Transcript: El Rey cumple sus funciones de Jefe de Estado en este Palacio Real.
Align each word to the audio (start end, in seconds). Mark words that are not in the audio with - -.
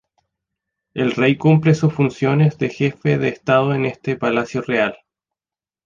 El 0.95 1.11
Rey 1.11 1.37
cumple 1.37 1.75
sus 1.75 1.93
funciones 1.93 2.57
de 2.57 2.69
Jefe 2.69 3.19
de 3.19 3.27
Estado 3.27 3.75
en 3.75 3.85
este 3.85 4.15
Palacio 4.15 4.63
Real. 4.63 4.97